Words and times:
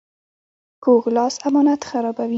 کوږ 0.83 1.03
لاس 1.15 1.35
امانت 1.47 1.81
خرابوي 1.89 2.29